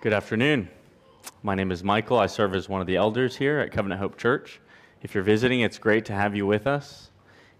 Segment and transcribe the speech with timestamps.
[0.00, 0.68] Good afternoon.
[1.42, 2.20] My name is Michael.
[2.20, 4.60] I serve as one of the elders here at Covenant Hope Church.
[5.02, 7.10] If you're visiting, it's great to have you with us.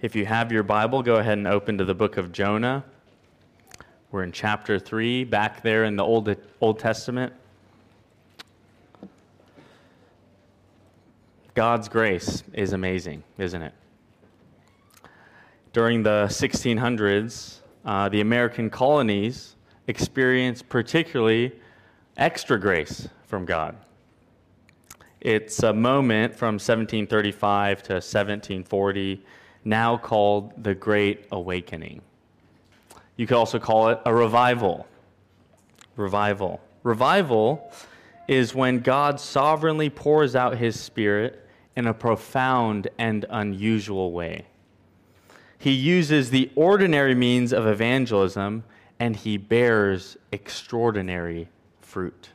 [0.03, 2.85] If you have your Bible, go ahead and open to the book of Jonah.
[4.13, 7.33] We're in chapter 3, back there in the Old, Old Testament.
[11.57, 13.75] God's grace is amazing, isn't it?
[15.73, 19.57] During the 1600s, uh, the American colonies
[19.89, 21.53] experienced particularly
[22.19, 23.77] extra grace from God.
[25.21, 29.25] It's a moment from 1735 to 1740,
[29.65, 32.03] now called the Great Awakening.
[33.17, 34.87] You could also call it a revival.
[35.97, 36.61] Revival.
[36.83, 37.73] Revival
[38.29, 44.47] is when God sovereignly pours out his Spirit in a profound and unusual way.
[45.59, 48.65] He uses the ordinary means of evangelism
[49.01, 51.49] and he bears extraordinary
[51.89, 52.29] fruit.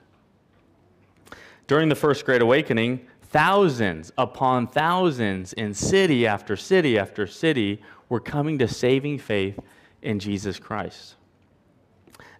[1.67, 8.19] During the First Great Awakening, thousands upon thousands in city after city after city were
[8.19, 9.59] coming to saving faith
[10.01, 11.15] in Jesus Christ.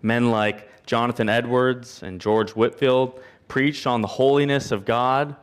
[0.02, 5.36] Men like Jonathan Edwards and George Whitefield preached on the holiness of God,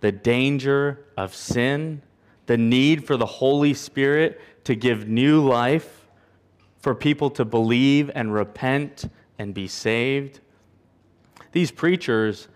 [0.00, 2.02] the danger of sin,
[2.46, 6.06] the need for the Holy Spirit to give new life,
[6.78, 10.40] for people to believe and repent and be saved.
[11.54, 12.48] These preachers,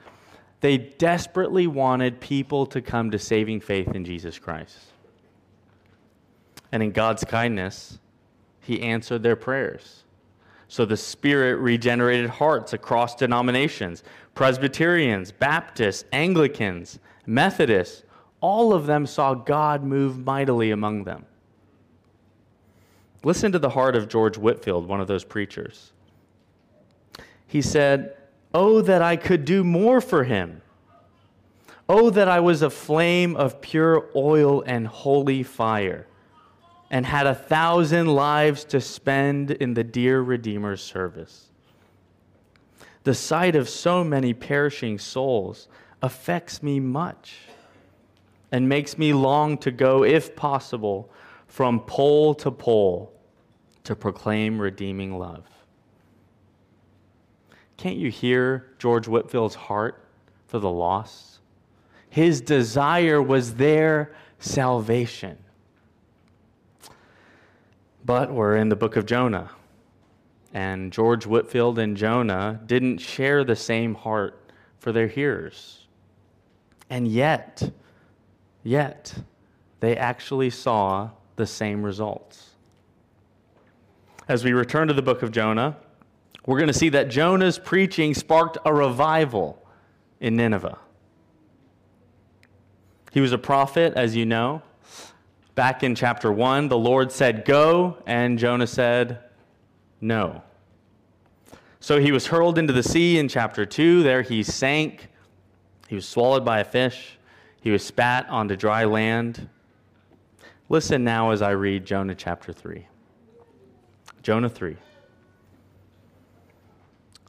[0.60, 4.76] they desperately wanted people to come to saving faith in Jesus Christ.
[6.72, 8.00] And in God's kindness,
[8.60, 10.02] He answered their prayers.
[10.66, 14.02] So the Spirit regenerated hearts across denominations
[14.34, 18.02] Presbyterians, Baptists, Anglicans, Methodists,
[18.40, 21.24] all of them saw God move mightily among them.
[23.22, 25.92] Listen to the heart of George Whitefield, one of those preachers.
[27.46, 28.17] He said,
[28.60, 30.62] Oh, that I could do more for him.
[31.88, 36.08] Oh, that I was a flame of pure oil and holy fire,
[36.90, 41.52] and had a thousand lives to spend in the dear Redeemer's service.
[43.04, 45.68] The sight of so many perishing souls
[46.02, 47.36] affects me much
[48.50, 51.08] and makes me long to go, if possible,
[51.46, 53.12] from pole to pole
[53.84, 55.44] to proclaim redeeming love.
[57.78, 60.04] Can't you hear George Whitefield's heart
[60.48, 61.38] for the lost?
[62.10, 65.38] His desire was their salvation.
[68.04, 69.50] But we're in the book of Jonah.
[70.52, 74.40] And George Whitefield and Jonah didn't share the same heart
[74.80, 75.86] for their hearers.
[76.90, 77.70] And yet,
[78.64, 79.14] yet,
[79.78, 82.50] they actually saw the same results.
[84.26, 85.76] As we return to the book of Jonah,
[86.48, 89.62] we're going to see that Jonah's preaching sparked a revival
[90.18, 90.78] in Nineveh.
[93.12, 94.62] He was a prophet, as you know.
[95.54, 99.18] Back in chapter 1, the Lord said, Go, and Jonah said,
[100.00, 100.42] No.
[101.80, 104.02] So he was hurled into the sea in chapter 2.
[104.02, 105.08] There he sank.
[105.86, 107.18] He was swallowed by a fish.
[107.60, 109.50] He was spat onto dry land.
[110.70, 112.86] Listen now as I read Jonah chapter 3.
[114.22, 114.78] Jonah 3.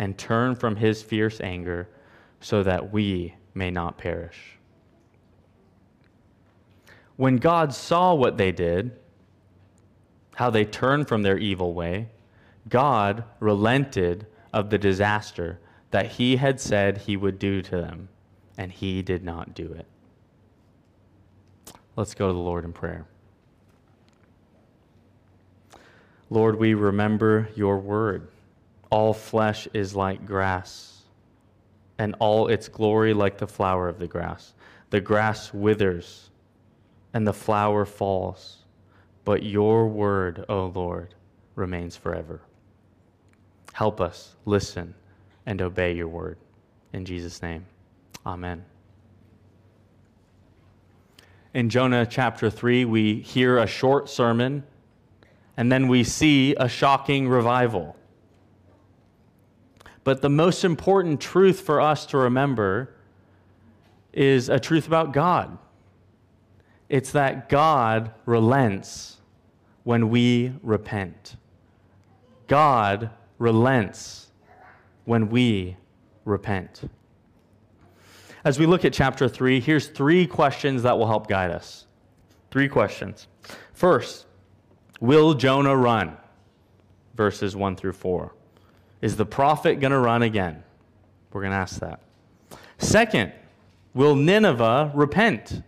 [0.00, 1.86] and turn from his fierce anger
[2.40, 4.56] so that we may not perish.
[7.16, 8.92] When God saw what they did,
[10.36, 12.08] how they turned from their evil way,
[12.66, 15.60] God relented of the disaster
[15.90, 18.08] that he had said he would do to them,
[18.56, 19.84] and he did not do it.
[21.94, 23.04] Let's go to the Lord in prayer.
[26.30, 28.28] Lord, we remember your word.
[28.90, 31.02] All flesh is like grass,
[31.98, 34.52] and all its glory like the flower of the grass.
[34.90, 36.30] The grass withers,
[37.14, 38.58] and the flower falls,
[39.24, 41.14] but your word, O Lord,
[41.54, 42.40] remains forever.
[43.72, 44.94] Help us listen
[45.46, 46.38] and obey your word.
[46.92, 47.66] In Jesus' name,
[48.26, 48.64] amen.
[51.54, 54.64] In Jonah chapter 3, we hear a short sermon,
[55.56, 57.96] and then we see a shocking revival.
[60.04, 62.94] But the most important truth for us to remember
[64.12, 65.58] is a truth about God.
[66.88, 69.18] It's that God relents
[69.84, 71.36] when we repent.
[72.46, 74.28] God relents
[75.04, 75.76] when we
[76.24, 76.82] repent.
[78.42, 81.86] As we look at chapter 3, here's three questions that will help guide us.
[82.50, 83.28] Three questions.
[83.72, 84.26] First,
[84.98, 86.16] will Jonah run?
[87.14, 88.34] Verses 1 through 4.
[89.00, 90.62] Is the prophet going to run again?
[91.32, 92.00] We're going to ask that.
[92.78, 93.32] Second,
[93.94, 95.62] will Nineveh repent?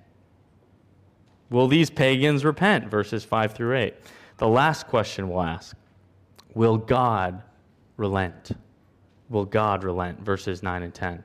[1.50, 2.90] Will these pagans repent?
[2.90, 3.94] Verses 5 through 8.
[4.38, 5.76] The last question we'll ask
[6.54, 7.42] Will God
[7.96, 8.52] relent?
[9.28, 10.20] Will God relent?
[10.20, 11.22] Verses 9 and 10.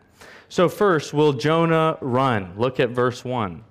[0.49, 2.53] So, first, will Jonah run?
[2.57, 3.63] Look at verse 1.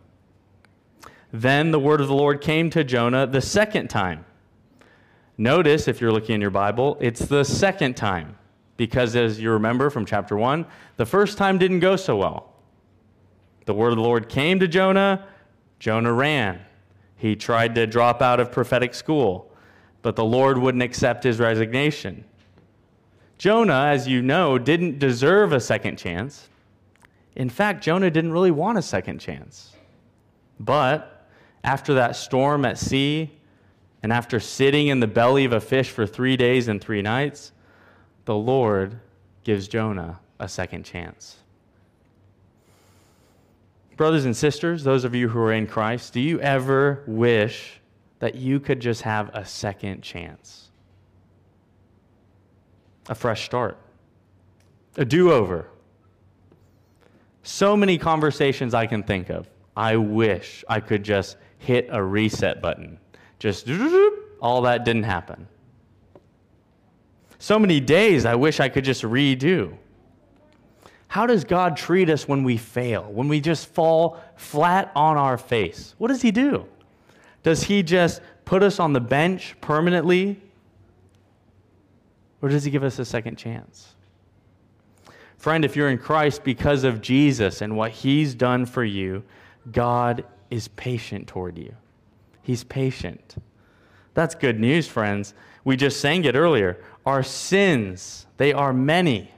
[1.32, 4.25] Then the word of the Lord came to Jonah the second time.
[5.38, 8.37] Notice, if you're looking in your Bible, it's the second time.
[8.77, 10.67] Because as you remember from chapter 1,
[10.97, 12.53] the first time didn't go so well.
[13.65, 15.27] The word of the Lord came to Jonah,
[15.79, 16.61] Jonah ran.
[17.17, 19.50] He tried to drop out of prophetic school,
[20.03, 22.25] but the Lord wouldn't accept his resignation.
[23.39, 26.49] Jonah, as you know, didn't deserve a second chance.
[27.35, 29.73] In fact, Jonah didn't really want a second chance.
[30.59, 31.29] But
[31.65, 33.31] after that storm at sea,
[34.02, 37.52] and after sitting in the belly of a fish for three days and three nights,
[38.25, 38.98] the Lord
[39.44, 41.37] gives Jonah a second chance.
[43.96, 47.81] Brothers and sisters, those of you who are in Christ, do you ever wish
[48.19, 50.69] that you could just have a second chance?
[53.08, 53.78] A fresh start,
[54.96, 55.69] a do over.
[57.43, 59.48] So many conversations I can think of.
[59.76, 62.98] I wish I could just hit a reset button.
[63.46, 63.69] Just
[64.40, 65.46] all that didn't happen.
[67.38, 69.76] So many days I wish I could just redo.
[71.06, 75.38] How does God treat us when we fail, when we just fall flat on our
[75.38, 75.94] face?
[75.98, 76.66] What does He do?
[77.44, 80.43] Does He just put us on the bench permanently?
[82.43, 83.94] Or does He give us a second chance?
[85.38, 89.22] Friend, if you're in Christ because of Jesus and what He's done for you,
[89.70, 91.76] God is patient toward you.
[92.46, 93.43] He's patient.
[94.15, 95.34] That's good news, friends.
[95.65, 96.81] We just sang it earlier.
[97.05, 99.32] Our sins, they are many.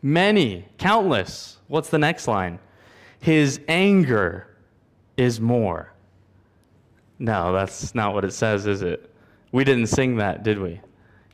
[0.00, 1.58] Many, countless.
[1.66, 2.60] What's the next line?
[3.20, 4.56] His anger
[5.18, 5.92] is more.
[7.18, 9.12] No, that's not what it says, is it?
[9.52, 10.80] We didn't sing that, did we?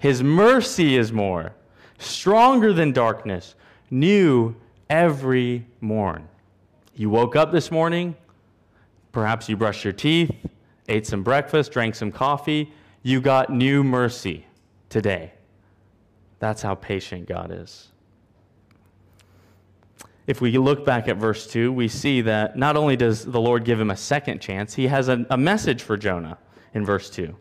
[0.00, 1.54] His mercy is more,
[1.98, 3.54] stronger than darkness,
[3.92, 4.56] new
[4.90, 6.26] every morn.
[6.96, 8.16] You woke up this morning,
[9.12, 10.34] perhaps you brushed your teeth,
[10.88, 12.72] ate some breakfast, drank some coffee,
[13.02, 14.46] you got new mercy
[14.88, 15.32] today.
[16.38, 17.88] That's how patient God is.
[20.26, 23.64] If we look back at verse 2, we see that not only does the Lord
[23.64, 26.38] give him a second chance, he has a, a message for Jonah
[26.72, 27.36] in verse 2.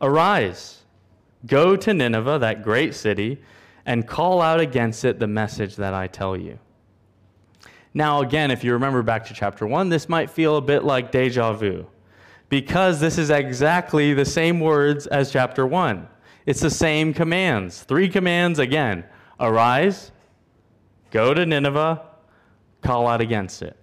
[0.00, 0.82] Arise,
[1.46, 3.42] go to Nineveh, that great city,
[3.84, 6.58] and call out against it the message that I tell you.
[7.94, 11.10] Now, again, if you remember back to chapter 1, this might feel a bit like
[11.10, 11.86] deja vu
[12.48, 16.08] because this is exactly the same words as chapter 1.
[16.46, 17.82] It's the same commands.
[17.82, 19.04] Three commands again
[19.38, 20.12] arise,
[21.10, 22.02] go to Nineveh,
[22.82, 23.76] call out against it.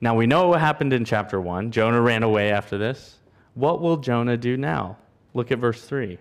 [0.00, 1.70] Now we know what happened in chapter 1.
[1.70, 3.18] Jonah ran away after this.
[3.54, 4.96] What will Jonah do now?
[5.34, 6.18] Look at verse 3.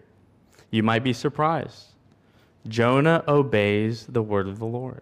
[0.72, 1.88] You might be surprised.
[2.68, 5.02] Jonah obeys the word of the Lord.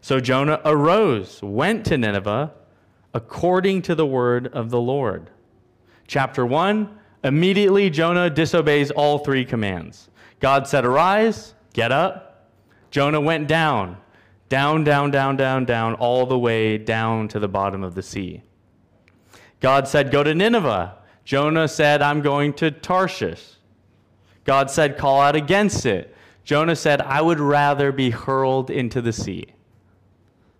[0.00, 2.52] So Jonah arose, went to Nineveh
[3.14, 5.30] according to the word of the Lord.
[6.06, 10.10] Chapter 1 Immediately Jonah disobeys all three commands.
[10.40, 12.50] God said, Arise, get up.
[12.90, 13.96] Jonah went down,
[14.50, 18.42] down, down, down, down, down, all the way down to the bottom of the sea.
[19.60, 20.98] God said, Go to Nineveh.
[21.24, 23.54] Jonah said, I'm going to Tarshish.
[24.44, 26.14] God said, Call out against it.
[26.44, 29.46] Jonah said, I would rather be hurled into the sea.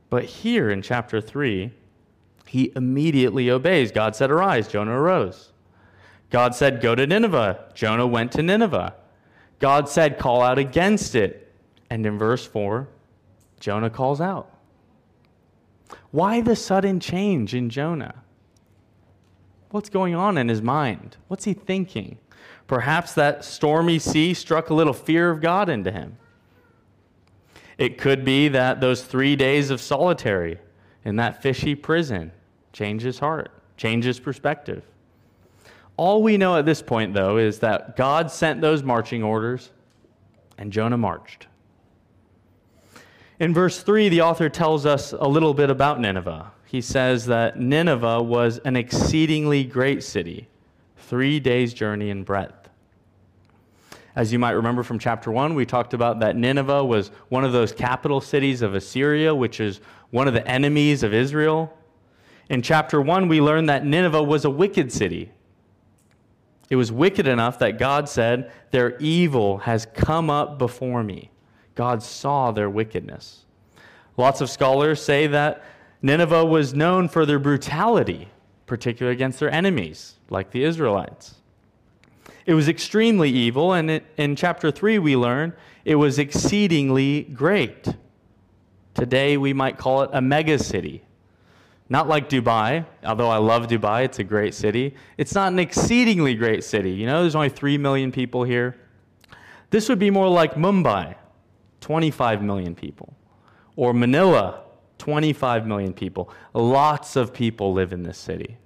[0.09, 1.71] But here in chapter 3,
[2.55, 3.91] he immediately obeys.
[3.91, 4.69] God said, Arise.
[4.69, 5.51] Jonah arose.
[6.31, 7.65] God said, Go to Nineveh.
[7.75, 8.95] Jonah went to Nineveh.
[9.59, 11.53] God said, Call out against it.
[11.91, 12.87] And in verse 4,
[13.59, 14.57] Jonah calls out.
[16.13, 18.23] Why the sudden change in Jonah?
[19.71, 21.17] What's going on in his mind?
[21.27, 22.19] What's he thinking?
[22.69, 26.19] Perhaps that stormy sea struck a little fear of God into him.
[27.79, 30.59] It could be that those three days of solitary
[31.05, 32.31] in that fishy prison
[32.75, 34.83] changed his heart, changed his perspective.
[35.97, 39.71] All we know at this point, though, is that God sent those marching orders
[40.59, 41.47] and Jonah marched.
[43.41, 46.51] In verse 3, the author tells us a little bit about Nineveh.
[46.65, 50.49] He says that Nineveh was an exceedingly great city,
[50.97, 52.69] three days' journey in breadth.
[54.17, 57.53] As you might remember from chapter 1, we talked about that Nineveh was one of
[57.53, 61.77] those capital cities of Assyria, which is one of the enemies of Israel.
[62.49, 65.31] In chapter 1, we learn that Nineveh was a wicked city.
[66.71, 71.31] It was wicked enough that God said, Their evil has come up before me.
[71.75, 73.45] God saw their wickedness.
[74.17, 75.65] Lots of scholars say that
[76.03, 78.29] Nineveh was known for their brutality,
[78.67, 81.37] particularly against their enemies, like the Israelites.
[82.47, 87.89] It was extremely evil, and it, in chapter 3, we learn it was exceedingly great.
[88.95, 91.05] Today, we might call it a mega city.
[91.89, 94.95] Not like Dubai, although I love Dubai, it's a great city.
[95.19, 96.91] It's not an exceedingly great city.
[96.91, 98.77] You know, there's only 3 million people here.
[99.71, 101.15] This would be more like Mumbai,
[101.81, 103.15] 25 million people.
[103.77, 104.63] Or Manila,
[104.99, 106.31] 25 million people.
[106.55, 108.57] Lots of people live in this city.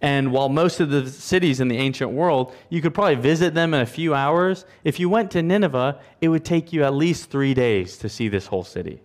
[0.00, 3.74] And while most of the cities in the ancient world, you could probably visit them
[3.74, 7.30] in a few hours, if you went to Nineveh, it would take you at least
[7.30, 9.00] three days to see this whole city.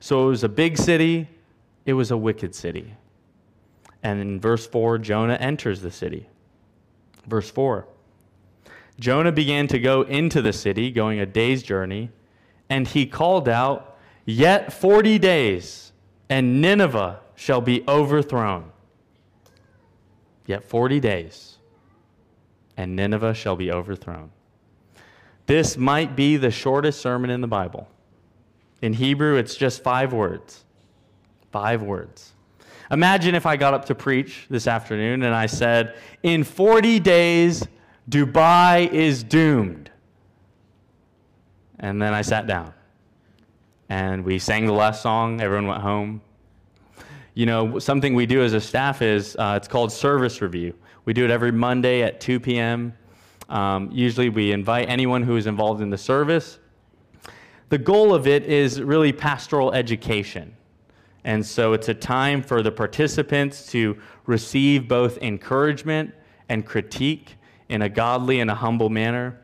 [0.00, 1.28] So it was a big city,
[1.90, 2.94] it was a wicked city.
[4.02, 6.28] And in verse 4, Jonah enters the city.
[7.26, 7.86] Verse 4
[9.00, 12.10] Jonah began to go into the city, going a day's journey,
[12.68, 15.90] and he called out, Yet 40 days,
[16.28, 18.70] and Nineveh shall be overthrown.
[20.46, 21.58] Yet 40 days,
[22.76, 24.30] and Nineveh shall be overthrown.
[25.46, 27.88] This might be the shortest sermon in the Bible.
[28.80, 30.64] In Hebrew, it's just five words.
[31.50, 32.32] Five words.
[32.90, 37.66] Imagine if I got up to preach this afternoon and I said, In 40 days,
[38.08, 39.90] Dubai is doomed.
[41.78, 42.74] And then I sat down
[43.88, 45.40] and we sang the last song.
[45.40, 46.20] Everyone went home.
[47.34, 50.74] You know, something we do as a staff is uh, it's called service review.
[51.04, 52.92] We do it every Monday at 2 p.m.
[53.48, 56.58] Um, usually we invite anyone who is involved in the service.
[57.68, 60.56] The goal of it is really pastoral education.
[61.24, 66.14] And so it's a time for the participants to receive both encouragement
[66.48, 67.36] and critique
[67.68, 69.38] in a godly and a humble manner.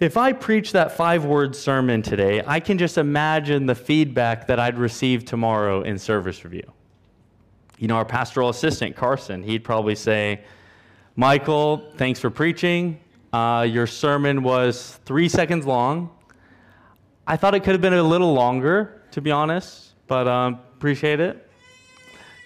[0.00, 4.60] If I preach that five word sermon today, I can just imagine the feedback that
[4.60, 6.72] I'd receive tomorrow in service review.
[7.78, 10.42] You know, our pastoral assistant, Carson, he'd probably say,
[11.16, 13.00] Michael, thanks for preaching.
[13.32, 16.10] Uh, your sermon was three seconds long.
[17.26, 21.20] I thought it could have been a little longer, to be honest, but um, appreciate
[21.20, 21.48] it.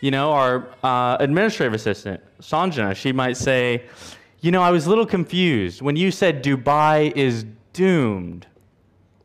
[0.00, 3.85] You know, our uh, administrative assistant, Sanjana, she might say,
[4.40, 5.81] You know, I was a little confused.
[5.81, 8.47] When you said Dubai is doomed,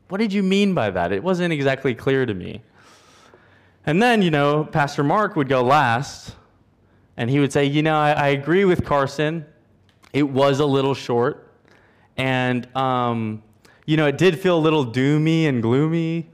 [0.08, 1.12] what did you mean by that?
[1.12, 2.62] It wasn't exactly clear to me.
[3.84, 6.34] And then, you know, Pastor Mark would go last,
[7.16, 9.44] and he would say, You know, I, I agree with Carson.
[10.12, 11.52] It was a little short.
[12.16, 13.42] And, um,
[13.84, 16.30] you know, it did feel a little doomy and gloomy.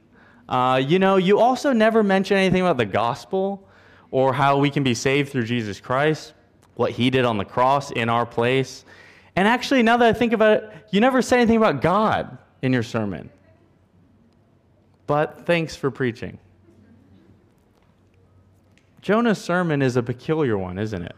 [0.49, 3.67] Uh, you know, you also never mention anything about the gospel
[4.11, 6.35] or how we can be saved through Jesus Christ,
[6.75, 8.85] what he did on the cross in our place.
[9.37, 12.73] And actually, now that I think about it, you never say anything about God in
[12.73, 13.31] your sermon.
[15.07, 16.39] But thanks for preaching.
[19.03, 21.15] Jonah's sermon is a peculiar one, isn't it?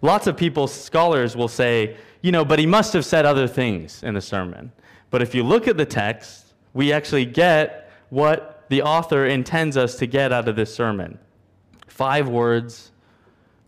[0.00, 4.02] Lots of people, scholars, will say, you know, but he must have said other things
[4.02, 4.72] in the sermon.
[5.10, 6.45] But if you look at the text,
[6.76, 11.18] we actually get what the author intends us to get out of this sermon
[11.88, 12.92] five words,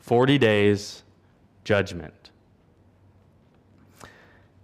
[0.00, 1.02] 40 days,
[1.64, 2.30] judgment.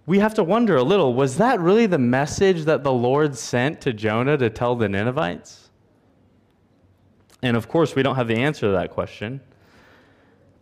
[0.05, 3.81] we have to wonder a little was that really the message that the Lord sent
[3.81, 5.71] to Jonah to tell the Ninevites?
[7.41, 9.41] And of course, we don't have the answer to that question.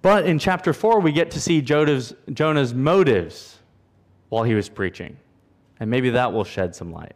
[0.02, 3.58] But in chapter 4, we get to see Jonah's, Jonah's motives
[4.28, 5.16] while he was preaching.
[5.80, 7.14] And maybe that will shed some light.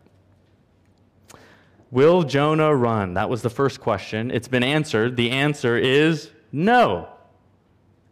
[1.91, 3.15] Will Jonah run?
[3.15, 4.31] That was the first question.
[4.31, 5.17] It's been answered.
[5.17, 7.09] The answer is no,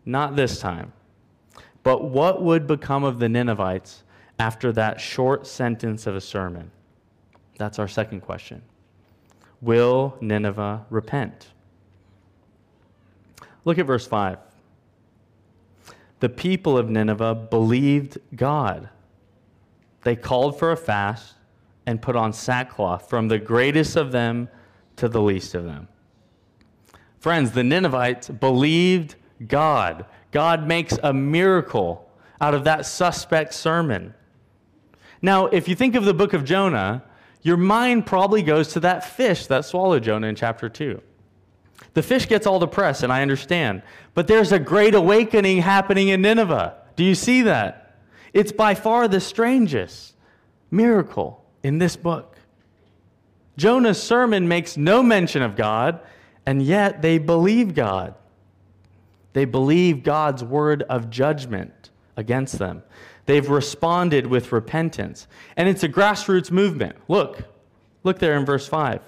[0.04, 0.92] not this time.
[1.82, 4.04] But what would become of the Ninevites
[4.38, 6.70] after that short sentence of a sermon?
[7.58, 8.62] That's our second question.
[9.60, 11.48] Will Nineveh repent?
[13.64, 14.38] Look at verse 5.
[16.20, 18.88] The people of Nineveh believed God.
[20.02, 21.34] They called for a fast
[21.86, 24.48] and put on sackcloth, from the greatest of them
[24.96, 25.88] to the least of them.
[27.18, 30.06] Friends, the Ninevites believed God.
[30.30, 32.10] God makes a miracle
[32.40, 34.14] out of that suspect sermon.
[35.22, 37.02] Now, if you think of the book of Jonah,
[37.42, 41.00] your mind probably goes to that fish that swallowed Jonah in chapter 2.
[41.92, 43.82] The fish gets all the press, and I understand.
[44.14, 46.76] But there's a great awakening happening in Nineveh.
[46.96, 47.98] Do you see that?
[48.32, 50.14] It's by far the strangest
[50.70, 52.36] miracle in this book.
[53.56, 56.00] Jonah's sermon makes no mention of God,
[56.46, 58.14] and yet they believe God.
[59.32, 62.82] They believe God's word of judgment against them.
[63.26, 65.26] They've responded with repentance.
[65.56, 66.96] And it's a grassroots movement.
[67.08, 67.42] Look,
[68.02, 69.00] look there in verse 5.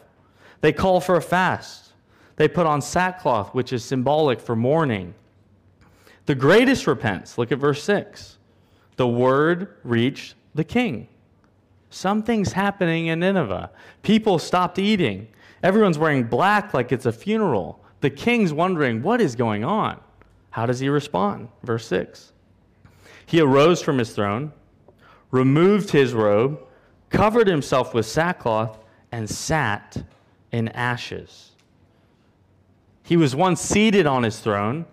[0.62, 1.92] They call for a fast.
[2.36, 5.14] They put on sackcloth, which is symbolic for mourning.
[6.24, 7.38] The greatest repents.
[7.38, 8.38] Look at verse 6.
[8.96, 11.08] The word reached the king.
[11.96, 13.70] Something's happening in Nineveh.
[14.02, 15.28] People stopped eating.
[15.62, 17.82] Everyone's wearing black like it's a funeral.
[18.02, 19.98] The king's wondering, what is going on?
[20.50, 21.48] How does he respond?
[21.62, 22.32] Verse 6.
[23.24, 24.52] He arose from his throne,
[25.30, 26.60] removed his robe,
[27.08, 28.78] covered himself with sackcloth,
[29.10, 30.04] and sat
[30.52, 31.52] in ashes.
[33.04, 34.84] He was once seated on his throne.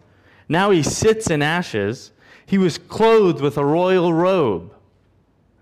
[0.47, 2.11] Now he sits in ashes.
[2.45, 4.72] He was clothed with a royal robe.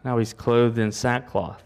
[0.04, 1.64] Now he's clothed in sackcloth.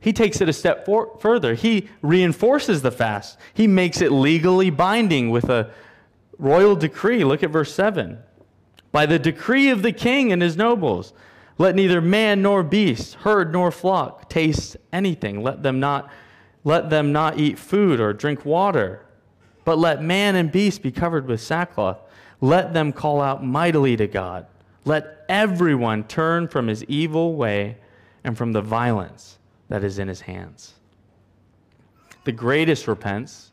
[0.00, 1.54] He takes it a step for- further.
[1.54, 3.38] He reinforces the fast.
[3.54, 5.70] He makes it legally binding with a
[6.38, 7.24] royal decree.
[7.24, 8.18] Look at verse 7
[8.92, 11.14] by the decree of the king and his nobles.
[11.56, 15.42] Let neither man nor beast, herd nor flock taste anything.
[15.42, 16.10] Let them not
[16.64, 19.04] let them not eat food or drink water,
[19.64, 21.98] but let man and beast be covered with sackcloth.
[22.40, 24.46] Let them call out mightily to God.
[24.84, 27.78] Let everyone turn from his evil way
[28.22, 30.74] and from the violence that is in his hands.
[32.24, 33.50] The greatest repents.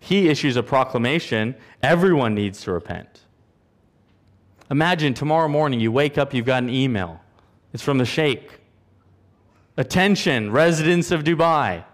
[0.00, 3.22] He issues a proclamation everyone needs to repent.
[4.70, 7.20] Imagine tomorrow morning you wake up, you've got an email.
[7.72, 8.60] It's from the Sheikh.
[9.76, 11.84] Attention, residents of Dubai.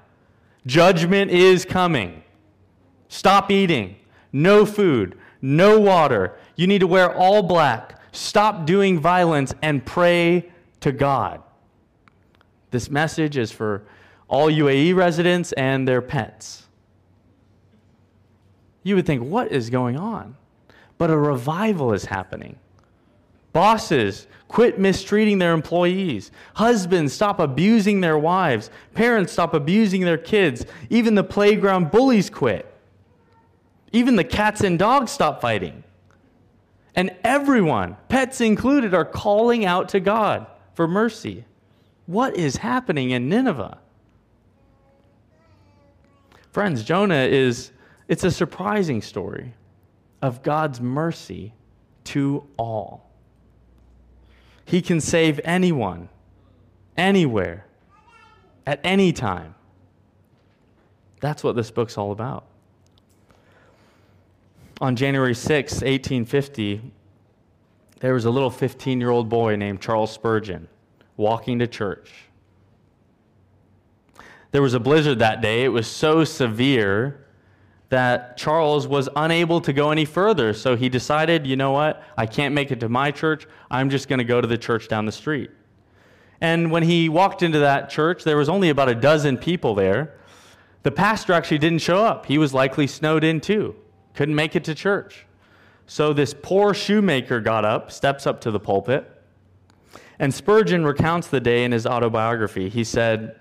[0.67, 2.23] Judgment is coming.
[3.09, 3.97] Stop eating.
[4.33, 5.19] No food.
[5.43, 6.37] No water.
[6.57, 8.01] You need to wear all black.
[8.15, 10.49] Stop doing violence and pray
[10.79, 11.43] to God.
[12.71, 13.83] This message is for
[14.29, 16.69] all UAE residents and their pets.
[18.85, 20.37] You would think, what is going on?
[20.97, 22.57] But a revival is happening.
[23.53, 26.31] Bosses, quit mistreating their employees.
[26.55, 28.71] Husbands, stop abusing their wives.
[28.95, 30.65] Parents, stop abusing their kids.
[30.89, 32.73] Even the playground bullies quit.
[33.91, 35.83] Even the cats and dogs stop fighting.
[36.97, 41.45] And everyone, pets included, are calling out to God for mercy.
[42.07, 43.79] What is happening in Nineveh?
[46.53, 47.73] Friends, Jonah is,
[48.07, 49.55] it's a surprising story
[50.23, 51.53] of God's mercy
[52.05, 53.11] to all.
[54.65, 56.09] He can save anyone,
[56.97, 57.67] anywhere,
[58.67, 59.55] at any time.
[61.21, 62.47] That's what this book's all about.
[64.81, 66.81] On January 6, 1850,
[68.01, 70.69] there was a little 15 year old boy named Charles Spurgeon
[71.17, 72.11] walking to church.
[74.51, 75.65] There was a blizzard that day.
[75.65, 77.27] It was so severe
[77.89, 80.53] that Charles was unable to go any further.
[80.53, 82.03] So he decided, you know what?
[82.17, 83.47] I can't make it to my church.
[83.71, 85.51] I'm just going to go to the church down the street.
[86.41, 90.15] And when he walked into that church, there was only about a dozen people there.
[90.83, 92.27] The pastor actually didn't show up.
[92.27, 93.77] He was likely snowed in too.
[94.15, 95.27] Couldn't make it to church.
[95.87, 99.11] So this poor shoemaker got up, steps up to the pulpit,
[100.19, 102.69] and Spurgeon recounts the day in his autobiography.
[102.69, 103.39] He said,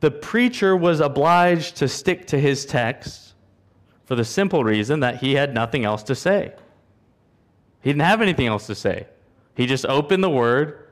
[0.00, 3.34] The preacher was obliged to stick to his text
[4.04, 6.54] for the simple reason that he had nothing else to say.
[7.82, 9.06] He didn't have anything else to say.
[9.54, 10.86] He just opened the word,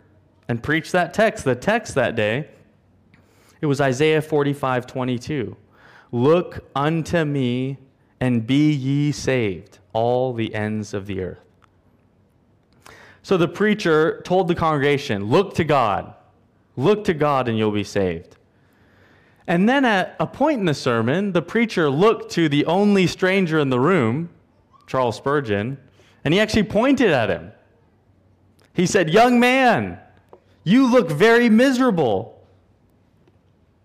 [0.49, 1.45] and preached that text.
[1.45, 2.49] The text that day,
[3.61, 5.57] it was Isaiah 45 22.
[6.13, 7.79] Look unto me
[8.25, 11.45] and be ye saved, all the ends of the earth.
[13.23, 16.15] So the preacher told the congregation, Look to God.
[16.75, 18.39] Look to God and you'll be saved.
[19.47, 23.59] And then at a point in the sermon, the preacher looked to the only stranger
[23.59, 24.31] in the room,
[24.87, 25.77] Charles Spurgeon,
[26.25, 27.53] and he actually pointed at him.
[28.73, 29.99] He said, Young man,
[30.63, 32.43] you look very miserable.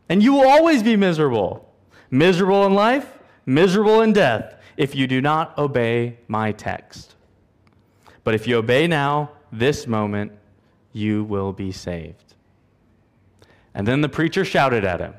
[0.07, 1.69] And you will always be miserable.
[2.09, 7.15] Miserable in life, miserable in death, if you do not obey my text.
[8.23, 10.31] But if you obey now, this moment,
[10.93, 12.35] you will be saved.
[13.73, 15.13] And then the preacher shouted at him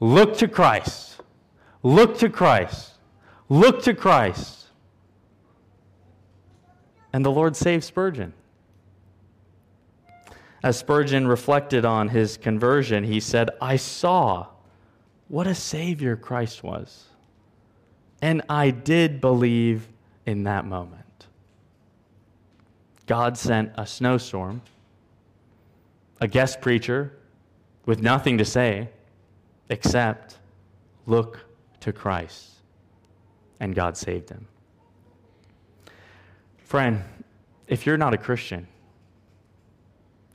[0.00, 1.20] Look to Christ.
[1.82, 2.92] Look to Christ.
[3.48, 4.66] Look to Christ.
[7.12, 8.34] And the Lord saved Spurgeon.
[10.62, 14.48] As Spurgeon reflected on his conversion, he said, I saw
[15.28, 17.04] what a Savior Christ was.
[18.22, 19.88] And I did believe
[20.24, 21.26] in that moment.
[23.06, 24.62] God sent a snowstorm,
[26.20, 27.12] a guest preacher
[27.84, 28.88] with nothing to say
[29.68, 30.38] except
[31.06, 31.44] look
[31.80, 32.50] to Christ.
[33.60, 34.46] And God saved him.
[36.58, 37.02] Friend,
[37.68, 38.66] if you're not a Christian,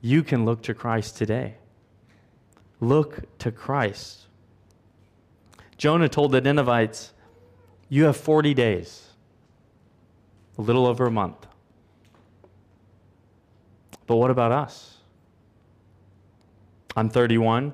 [0.02, 1.56] you can look to Christ today.
[2.80, 4.22] Look to Christ.
[5.78, 7.13] Jonah told the Ninevites,
[7.93, 9.06] You have 40 days,
[10.58, 11.45] a little over a month.
[14.08, 14.95] But what about us?
[16.95, 17.73] I'm 31.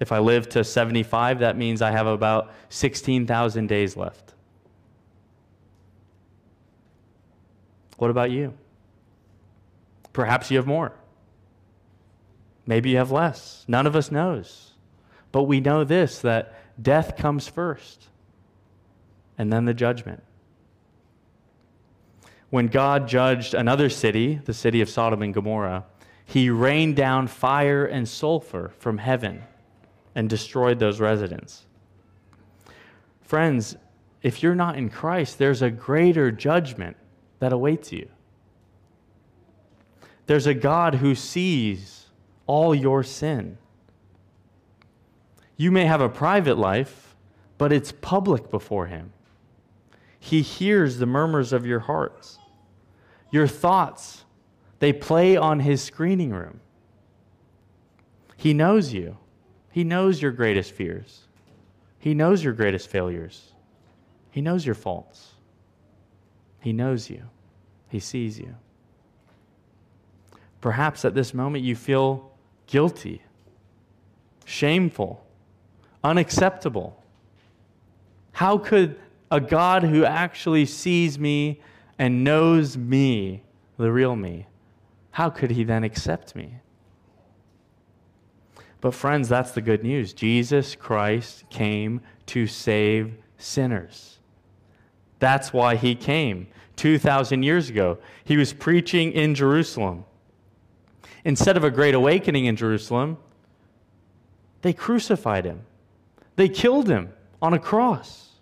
[0.00, 4.34] If I live to 75, that means I have about 16,000 days left.
[7.98, 8.54] What about you?
[10.12, 10.94] Perhaps you have more.
[12.66, 13.64] Maybe you have less.
[13.68, 14.72] None of us knows.
[15.30, 18.08] But we know this that death comes first,
[19.38, 20.22] and then the judgment.
[22.50, 25.84] When God judged another city, the city of Sodom and Gomorrah,
[26.24, 29.42] he rained down fire and sulfur from heaven
[30.14, 31.66] and destroyed those residents.
[33.22, 33.76] Friends,
[34.22, 36.96] if you're not in Christ, there's a greater judgment
[37.40, 38.08] that awaits you.
[40.26, 42.06] There's a God who sees
[42.46, 43.58] all your sin.
[45.56, 47.14] You may have a private life,
[47.58, 49.12] but it's public before Him.
[50.24, 52.38] He hears the murmurs of your hearts.
[53.30, 54.24] Your thoughts,
[54.78, 56.60] they play on His screening room.
[58.34, 59.18] He knows you.
[59.70, 61.24] He knows your greatest fears.
[61.98, 63.52] He knows your greatest failures.
[64.30, 65.32] He knows your faults.
[66.58, 67.24] He knows you.
[67.90, 68.54] He sees you.
[70.62, 72.32] Perhaps at this moment you feel
[72.66, 73.20] guilty,
[74.46, 75.22] shameful,
[76.02, 77.04] unacceptable.
[78.32, 78.98] How could
[79.30, 81.60] a God who actually sees me
[81.98, 83.42] and knows me,
[83.76, 84.46] the real me,
[85.12, 86.58] how could he then accept me?
[88.80, 90.12] But, friends, that's the good news.
[90.12, 94.18] Jesus Christ came to save sinners.
[95.20, 97.98] That's why he came 2,000 years ago.
[98.24, 100.04] He was preaching in Jerusalem.
[101.24, 103.16] Instead of a great awakening in Jerusalem,
[104.60, 105.62] they crucified him.
[106.36, 108.33] They killed him on a cross.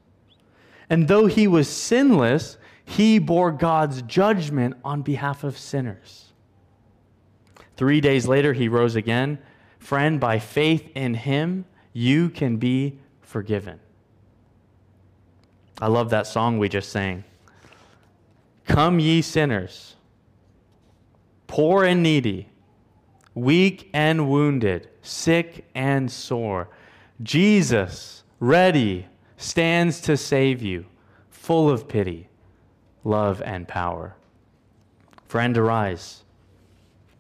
[0.92, 6.34] And though he was sinless, he bore God's judgment on behalf of sinners.
[7.78, 9.38] Three days later, he rose again.
[9.78, 13.80] Friend, by faith in him, you can be forgiven.
[15.80, 17.24] I love that song we just sang.
[18.66, 19.96] Come, ye sinners,
[21.46, 22.50] poor and needy
[23.34, 26.68] weak and wounded, sick and sore.
[27.22, 29.06] Jesus, ready,
[29.42, 30.86] stands to save you,
[31.30, 32.28] full of pity,
[33.04, 34.14] love, and power.
[35.26, 36.22] Friend, arise.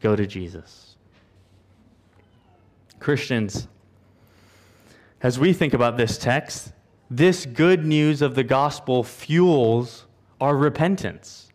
[0.00, 0.96] Go to Jesus.
[3.00, 3.66] Christians,
[5.22, 6.72] as we think about this text,
[7.10, 10.06] this good news of the gospel fuels
[10.40, 11.48] our repentance.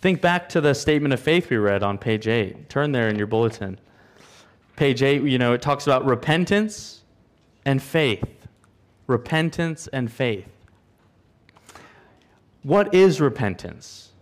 [0.00, 2.68] Think back to the statement of faith we read on page 8.
[2.68, 3.78] Turn there in your bulletin.
[4.76, 7.02] Page 8, you know, it talks about repentance
[7.64, 8.35] and faith.
[9.06, 10.48] Repentance and faith.
[12.62, 14.12] What is repentance?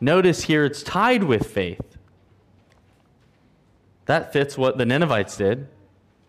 [0.00, 1.98] Notice here it's tied with faith.
[4.06, 5.68] That fits what the Ninevites did.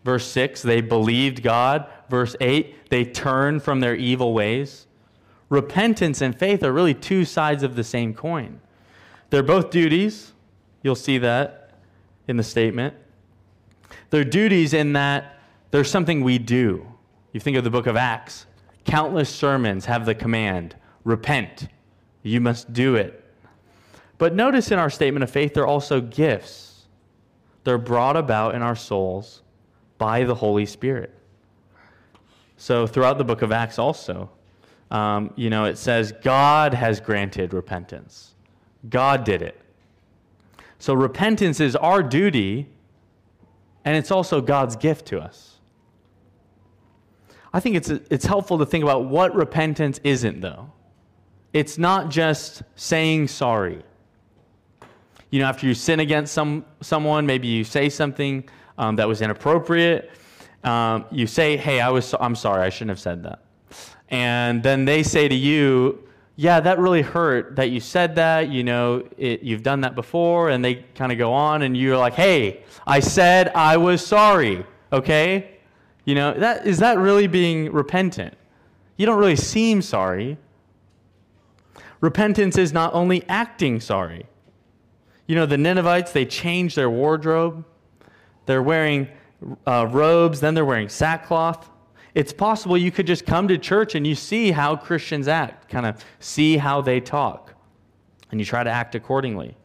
[0.04, 1.88] Verse 6, they believed God.
[2.10, 4.88] Verse 8, they turned from their evil ways.
[5.50, 8.60] Repentance and faith are really two sides of the same coin.
[9.30, 10.34] They're both duties.
[10.84, 11.72] You'll see that.
[12.28, 12.96] in the statement.
[14.10, 15.40] They're duties in that
[15.72, 16.88] there's something we do.
[17.36, 18.46] You think of the book of Acts,
[18.86, 21.68] countless sermons have the command repent.
[22.24, 23.26] You must do it.
[24.18, 26.86] But notice in our statement of faith, they're also gifts.
[27.66, 29.42] They're brought about in our souls
[29.98, 31.14] by the Holy Spirit.
[32.56, 34.30] So throughout the book of Acts, also,
[34.90, 38.34] um, you know, it says God has granted repentance.
[38.90, 39.60] God did it.
[40.80, 42.70] So repentance is our duty,
[43.84, 45.55] and it's also God's gift to us.
[47.56, 50.74] I think it's, it's helpful to think about what repentance isn't, though.
[51.54, 53.82] It's not just saying sorry.
[55.30, 58.44] You know, after you sin against some, someone, maybe you say something
[58.78, 60.12] um, that was inappropriate.
[60.66, 62.62] Um, you say, "Hey, I was so, I'm sorry.
[62.62, 63.46] I shouldn't have said that."
[64.10, 66.04] And then they say to you,
[66.36, 68.50] "Yeah, that really hurt that you said that.
[68.50, 71.98] You know, it, you've done that before." And they kind of go on, and you're
[71.98, 75.55] like, "Hey, I said I was sorry." Okay,
[76.06, 78.36] you know that is that really being repentant?
[78.98, 80.38] You don't really seem sorry.
[82.00, 84.26] Repentance is not only acting sorry.
[85.28, 87.66] You know, the Ninevites, they change their wardrobe.
[88.46, 89.08] They're wearing
[89.66, 91.70] uh, robes, then they're wearing sackcloth.
[92.14, 95.86] It's possible you could just come to church and you see how Christians act, kind
[95.86, 97.54] of see how they talk,
[98.32, 99.58] and you try to act accordingly.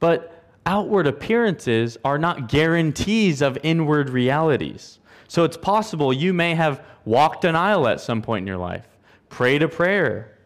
[0.00, 4.99] But outward appearances are not guarantees of inward realities.
[5.30, 8.88] So it's possible you may have walked an aisle at some point in your life,
[9.28, 10.36] prayed a prayer,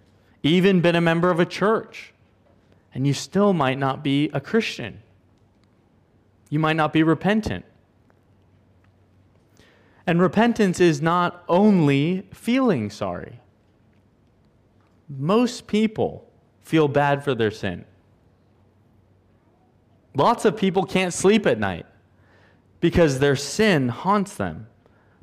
[0.42, 2.12] even been a member of a church,
[2.92, 5.00] and you still might not be a Christian.
[6.50, 7.64] You might not be repentant.
[10.06, 13.40] And repentance is not only feeling sorry.
[15.08, 17.86] Most people feel bad for their sin.
[20.14, 21.86] Lots of people can't sleep at night
[22.80, 24.66] because their sin haunts them.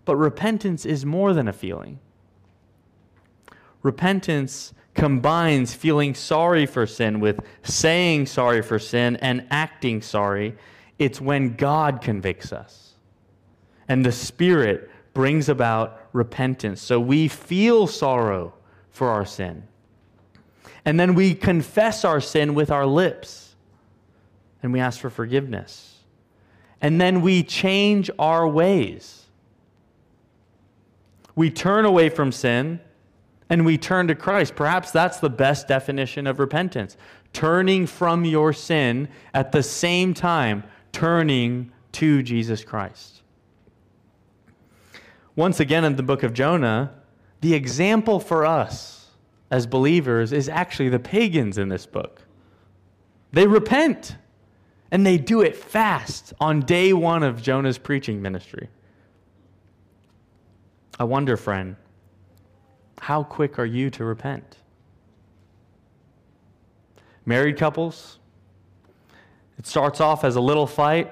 [0.05, 1.99] But repentance is more than a feeling.
[3.83, 10.55] Repentance combines feeling sorry for sin with saying sorry for sin and acting sorry.
[10.99, 12.93] It's when God convicts us
[13.87, 16.81] and the Spirit brings about repentance.
[16.81, 18.53] So we feel sorrow
[18.89, 19.67] for our sin.
[20.85, 23.55] And then we confess our sin with our lips
[24.63, 25.99] and we ask for forgiveness.
[26.81, 29.20] And then we change our ways.
[31.35, 32.79] We turn away from sin
[33.49, 34.55] and we turn to Christ.
[34.55, 36.97] Perhaps that's the best definition of repentance
[37.33, 43.21] turning from your sin at the same time turning to Jesus Christ.
[45.35, 46.93] Once again, in the book of Jonah,
[47.39, 49.11] the example for us
[49.49, 52.21] as believers is actually the pagans in this book.
[53.31, 54.17] They repent
[54.91, 58.69] and they do it fast on day one of Jonah's preaching ministry.
[61.01, 61.77] I wonder, friend,
[62.99, 64.57] how quick are you to repent?
[67.25, 68.19] Married couples,
[69.57, 71.11] it starts off as a little fight,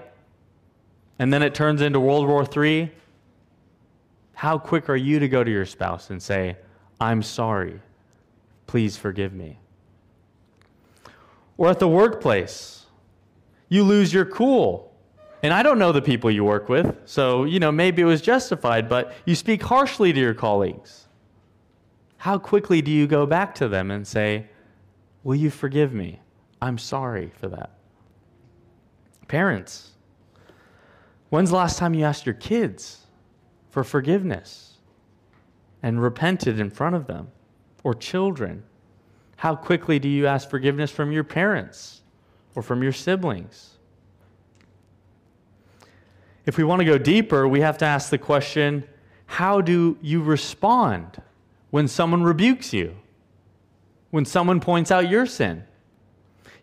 [1.18, 2.92] and then it turns into World War III.
[4.36, 6.58] How quick are you to go to your spouse and say,
[7.02, 7.82] I'm sorry,
[8.68, 9.58] please forgive me?
[11.58, 12.86] Or at the workplace,
[13.70, 14.89] you lose your cool
[15.42, 18.22] and I don't know the people you work with, so, you know, maybe it was
[18.22, 21.08] justified, but you speak harshly to your colleagues.
[22.18, 24.48] How quickly do you go back to them and say,
[25.24, 26.20] Will you forgive me?
[26.62, 27.72] I'm sorry for that.
[29.28, 29.92] Parents,
[31.30, 33.06] when's the last time you asked your kids
[33.70, 34.78] for forgiveness
[35.84, 37.30] and repented in front of them?
[37.84, 38.64] Or children,
[39.38, 42.02] how quickly do you ask forgiveness from your parents
[42.56, 43.79] or from your siblings?
[46.46, 48.84] If we want to go deeper, we have to ask the question
[49.26, 51.22] how do you respond
[51.70, 52.96] when someone rebukes you?
[54.10, 55.66] When someone points out your sin?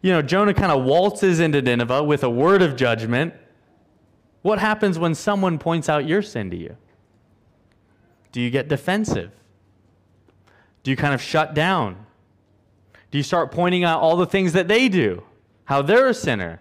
[0.03, 3.35] You know, Jonah kind of waltzes into Nineveh with a word of judgment.
[4.43, 6.77] What happens when someone points out your sin to you?
[8.33, 9.31] Do you get defensive?
[10.83, 12.07] Do you kind of shut down?
[13.11, 15.23] Do you start pointing out all the things that they do?
[15.65, 16.61] How they're a sinner?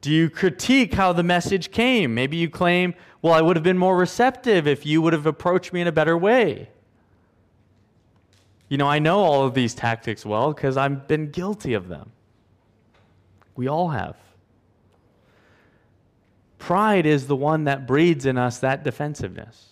[0.00, 2.14] Do you critique how the message came?
[2.14, 5.72] Maybe you claim, well, I would have been more receptive if you would have approached
[5.72, 6.70] me in a better way.
[8.68, 12.12] You know, I know all of these tactics well because I've been guilty of them.
[13.56, 14.16] We all have.
[16.58, 19.70] Pride is the one that breeds in us that defensiveness.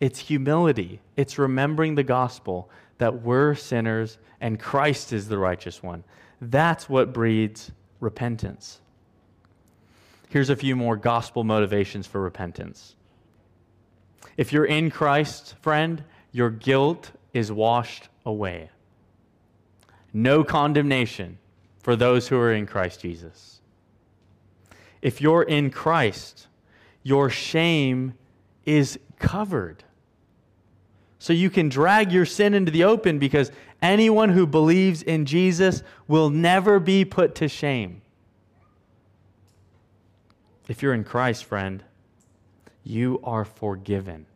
[0.00, 6.04] It's humility, it's remembering the gospel that we're sinners and Christ is the righteous one.
[6.40, 8.80] That's what breeds repentance.
[10.34, 12.96] Here's a few more gospel motivations for repentance.
[14.36, 18.70] If you're in Christ, friend, your guilt is washed away.
[20.12, 21.38] No condemnation
[21.78, 23.60] for those who are in Christ Jesus.
[25.02, 26.48] If you're in Christ,
[27.04, 28.14] your shame
[28.64, 29.84] is covered.
[31.20, 35.84] So you can drag your sin into the open because anyone who believes in Jesus
[36.08, 38.02] will never be put to shame.
[40.68, 41.82] If you're in Christ, friend,
[42.82, 44.26] you are forgiven.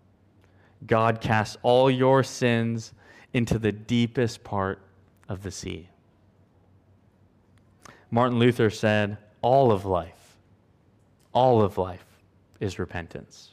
[0.86, 2.92] God casts all your sins
[3.32, 4.80] into the deepest part
[5.28, 5.88] of the sea.
[8.10, 10.36] Martin Luther said, All of life,
[11.32, 12.04] all of life
[12.60, 13.50] is repentance.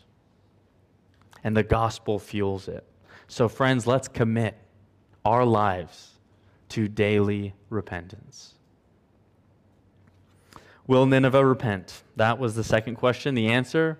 [1.43, 2.83] And the gospel fuels it.
[3.27, 4.57] So, friends, let's commit
[5.23, 6.11] our lives
[6.69, 8.54] to daily repentance.
[10.87, 12.03] Will Nineveh repent?
[12.15, 13.35] That was the second question.
[13.35, 13.99] The answer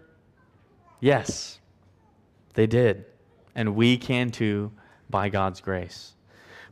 [1.00, 1.60] yes,
[2.54, 3.06] they did.
[3.56, 4.72] And we can too
[5.10, 6.14] by God's grace.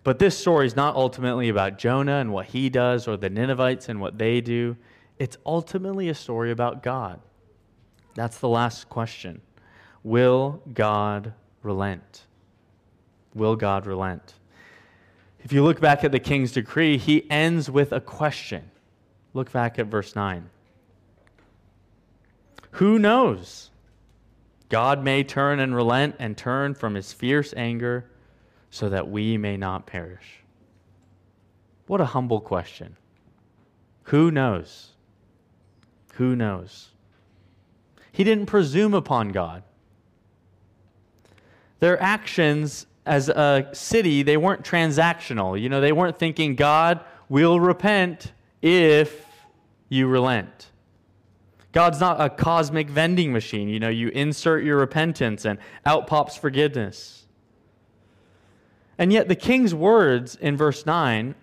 [0.04, 3.88] But this story is not ultimately about Jonah and what he does or the Ninevites
[3.90, 4.76] and what they do.
[5.18, 7.22] It's ultimately a story about God.
[8.16, 9.42] That's the last question.
[10.04, 12.24] Will God relent?
[13.34, 14.34] Will God relent?
[15.40, 18.70] If you look back at the king's decree, he ends with a question.
[19.34, 20.50] Look back at verse 9.
[22.72, 23.70] Who knows?
[24.70, 28.10] God may turn and relent and turn from his fierce anger
[28.70, 30.40] so that we may not perish.
[31.86, 32.96] What a humble question.
[34.04, 34.90] Who knows?
[36.16, 36.90] Who knows?
[38.12, 39.64] He didn't presume upon God.
[41.80, 45.60] Their actions as a city, they weren't transactional.
[45.60, 49.23] You know, they weren't thinking, God will repent if
[49.94, 50.72] you relent.
[51.72, 53.70] God's not a cosmic vending machine.
[53.70, 57.26] You know, you insert your repentance and out pops forgiveness.
[58.98, 61.34] And yet, the king's words in verse 9,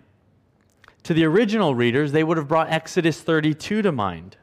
[1.03, 4.37] to the original readers, they would have brought Exodus 32 to mind.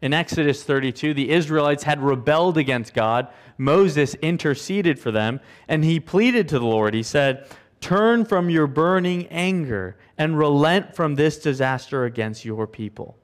[0.00, 3.28] In Exodus 32, the Israelites had rebelled against God.
[3.58, 6.94] Moses interceded for them, and he pleaded to the Lord.
[6.94, 7.46] He said,
[7.86, 13.16] Turn from your burning anger and relent from this disaster against your people.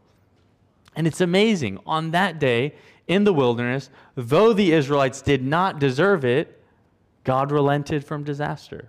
[0.94, 1.81] And it's amazing.
[1.85, 2.77] On that day
[3.09, 6.62] in the wilderness, though the Israelites did not deserve it,
[7.25, 8.88] God relented from disaster.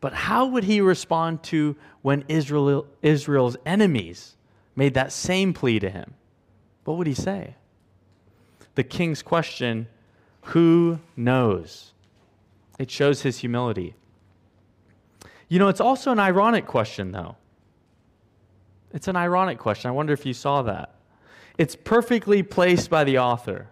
[0.00, 4.34] But how would he respond to when Israel, Israel's enemies
[4.74, 6.14] made that same plea to him?
[6.84, 7.56] What would he say?
[8.76, 9.88] The king's question,
[10.40, 11.92] who knows?
[12.78, 13.94] It shows his humility.
[15.48, 17.36] You know, it's also an ironic question, though.
[18.92, 19.88] It's an ironic question.
[19.88, 20.94] I wonder if you saw that.
[21.58, 23.68] It's perfectly placed by the author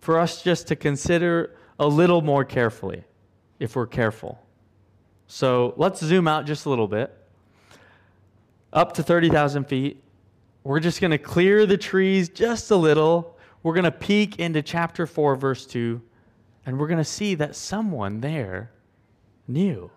[0.00, 3.04] for us just to consider a little more carefully,
[3.58, 4.40] if we're careful.
[5.26, 7.14] So let's zoom out just a little bit.
[8.72, 10.02] Up to 30,000 feet.
[10.64, 13.36] We're just going to clear the trees just a little.
[13.62, 16.00] We're going to peek into chapter 4, verse 2,
[16.68, 18.70] and we're going to see that someone there
[19.46, 19.90] knew.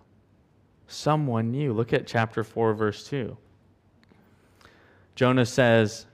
[0.88, 1.73] Someone knew.
[1.73, 3.36] Look at chapter 4, verse 2.
[5.13, 6.05] Jonah says,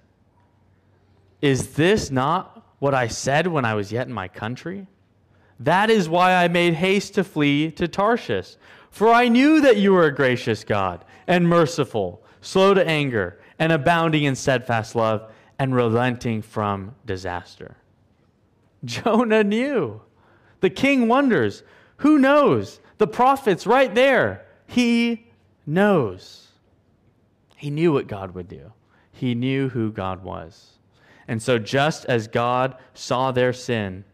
[1.43, 4.87] Is this not what I said when I was yet in my country?
[5.59, 8.55] That is why I made haste to flee to Tarshish.
[8.89, 13.71] For I knew that you were a gracious God and merciful, slow to anger, and
[13.71, 17.77] abounding in steadfast love, and relenting from disaster.
[18.85, 20.01] Jonah knew.
[20.61, 21.63] The king wonders.
[21.97, 22.79] Who knows?
[22.97, 24.45] The prophet's right there.
[24.65, 25.27] He
[25.65, 26.47] knows.
[27.55, 28.73] He knew what God would do,
[29.11, 30.73] he knew who God was.
[31.27, 34.05] And so, just as God saw their sin,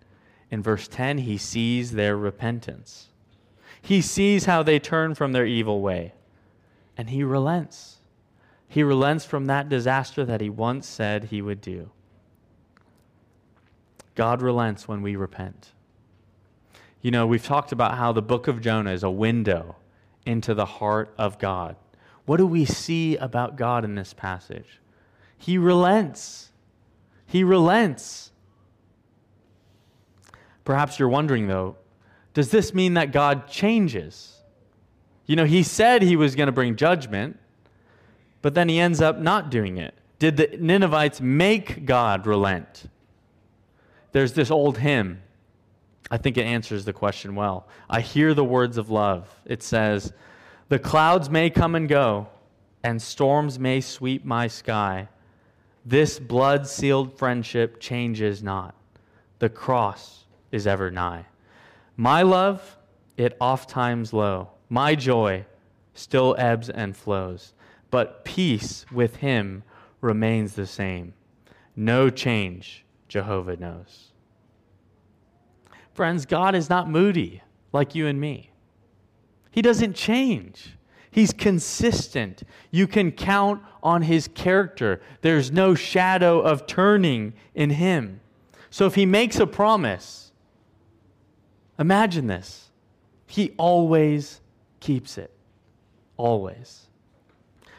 [0.50, 3.10] in verse 10, he sees their repentance.
[3.82, 6.14] He sees how they turn from their evil way,
[6.98, 7.98] and he relents.
[8.68, 11.92] He relents from that disaster that he once said he would do.
[14.16, 15.73] God relents when we repent.
[17.04, 19.76] You know, we've talked about how the book of Jonah is a window
[20.26, 21.76] into the heart of God.
[22.26, 24.80] What do we see about God in this passage?
[25.38, 26.54] He relents.
[27.28, 28.32] He relents.
[30.64, 31.76] Perhaps you're wondering, though,
[32.34, 34.38] does this mean that God changes?
[35.26, 37.38] You know, he said he was going to bring judgment,
[38.42, 39.94] but then he ends up not doing it.
[40.20, 42.86] Did the Ninevites make God relent?
[44.14, 45.23] There's this old hymn.
[46.12, 47.68] I think it answers the question well.
[47.90, 49.28] I hear the words of love.
[49.46, 50.14] It says,
[50.70, 52.28] The clouds may come and go,
[52.84, 55.08] and storms may sweep my sky,
[55.86, 58.76] This blood sealed friendship changes not.
[59.40, 61.26] The cross is ever nigh.
[61.98, 62.78] My love,
[63.18, 64.50] it oft times low.
[64.70, 65.46] My joy
[65.94, 67.54] still ebbs and flows.
[67.92, 69.64] But peace with him
[70.02, 71.14] remains the same.
[71.76, 74.13] No change, Jehovah knows.
[75.94, 77.42] Friends, God is not moody
[77.72, 78.52] like you and me.
[79.52, 80.76] He doesn't change.
[81.12, 82.42] He's consistent.
[82.72, 85.02] You can count on his character.
[85.22, 88.20] There's no shadow of turning in him.
[88.72, 90.32] So if he makes a promise,
[91.78, 92.72] imagine this.
[93.28, 94.42] He always
[94.80, 95.32] keeps it.
[96.18, 96.88] Always.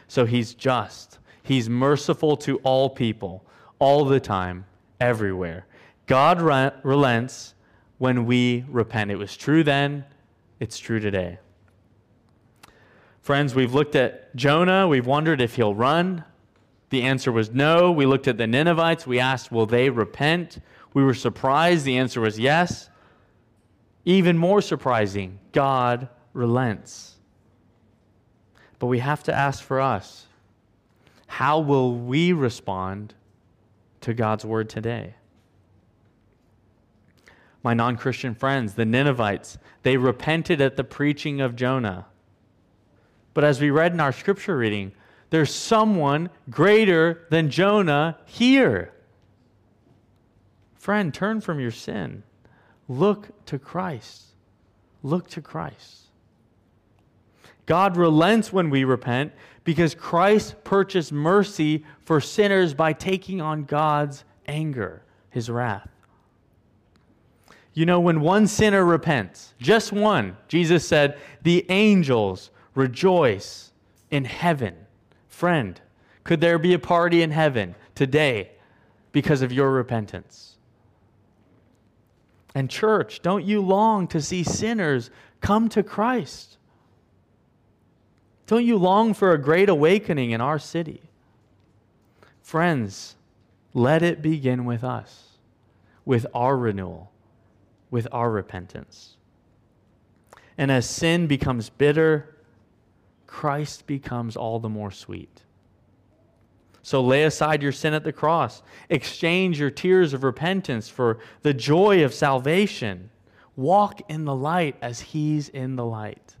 [0.07, 1.19] So he's just.
[1.43, 3.45] He's merciful to all people,
[3.79, 4.65] all the time,
[5.01, 5.65] everywhere.
[6.05, 7.54] God re- relents
[7.97, 9.11] when we repent.
[9.11, 10.05] It was true then,
[10.59, 11.39] it's true today.
[13.21, 14.87] Friends, we've looked at Jonah.
[14.87, 16.23] We've wondered if he'll run.
[16.91, 17.91] The answer was no.
[17.91, 19.07] We looked at the Ninevites.
[19.07, 20.59] We asked, will they repent?
[20.93, 21.85] We were surprised.
[21.85, 22.89] The answer was yes.
[24.05, 27.15] Even more surprising, God relents.
[28.77, 30.27] But we have to ask for us
[31.25, 33.15] how will we respond
[34.01, 35.15] to God's word today?
[37.65, 42.05] My non Christian friends, the Ninevites, they repented at the preaching of Jonah.
[43.33, 44.91] But as we read in our scripture reading,
[45.31, 48.93] there's someone greater than Jonah here.
[50.75, 52.21] Friend, turn from your sin.
[52.87, 54.25] Look to Christ.
[55.01, 56.01] Look to Christ.
[57.65, 64.23] God relents when we repent because Christ purchased mercy for sinners by taking on God's
[64.45, 65.01] anger,
[65.31, 65.94] his wrath.
[67.75, 73.71] You know, when one sinner repents, just one, Jesus said, the angels rejoice
[74.09, 74.75] in heaven.
[75.27, 75.79] Friend,
[76.23, 78.51] could there be a party in heaven today
[79.11, 80.55] because of your repentance?
[82.55, 85.09] And, church, don't you long to see sinners
[85.41, 86.57] come to Christ?
[88.47, 91.01] Don't you long for a great awakening in our city?
[92.41, 93.17] Friends,
[93.73, 95.31] let it begin with us,
[96.05, 97.11] with our renewal,
[97.91, 99.17] with our repentance.
[100.57, 102.35] And as sin becomes bitter
[103.35, 105.43] Christ becomes all the more sweet.
[106.83, 108.63] So lay aside your sin at the cross.
[108.89, 113.09] Exchange your tears of repentance for the joy of salvation.
[113.57, 116.37] Walk in the light as He's in the light.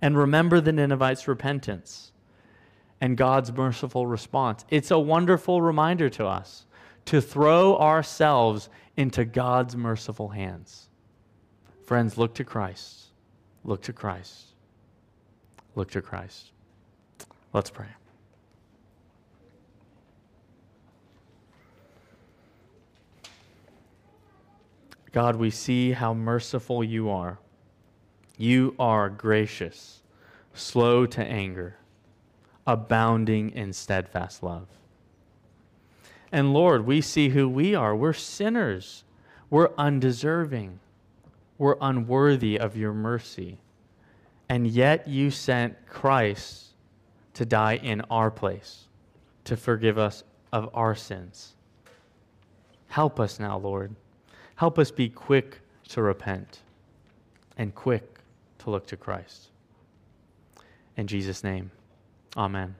[0.00, 2.12] And remember the Ninevites' repentance
[2.98, 4.64] and God's merciful response.
[4.70, 6.64] It's a wonderful reminder to us
[7.06, 10.88] to throw ourselves into God's merciful hands.
[11.86, 13.06] Friends, look to Christ.
[13.64, 14.52] Look to Christ
[15.74, 16.52] look to Christ.
[17.52, 17.86] Let's pray.
[25.12, 27.38] God, we see how merciful you are.
[28.38, 30.02] You are gracious,
[30.54, 31.76] slow to anger,
[32.66, 34.68] abounding in steadfast love.
[36.32, 37.94] And Lord, we see who we are.
[37.94, 39.04] We're sinners,
[39.50, 40.80] we're undeserving,
[41.58, 43.58] we're unworthy of your mercy
[44.52, 46.74] and yet you sent Christ
[47.32, 48.86] to die in our place,
[49.44, 51.54] to forgive us of our sins.
[52.88, 53.96] Help us now, Lord.
[54.56, 56.58] Help us be quick to repent
[57.56, 58.18] and quick
[58.58, 59.48] to look to Christ.
[60.98, 61.70] In Jesus' name,
[62.36, 62.74] amen.